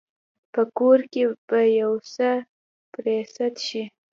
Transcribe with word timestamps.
په 0.53 0.61
کور 0.77 0.99
کې 1.13 1.23
به 1.47 1.59
يو 1.81 1.93
څه 2.13 2.29
پرې 2.93 3.17
سد 3.35 3.53
شي. 3.67 3.83